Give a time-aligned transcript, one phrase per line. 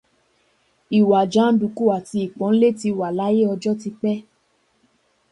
[0.99, 4.15] Ìwà jàndùkú àti ìpáǹle ti wà láyé, ọjọ́ ti pẹ́.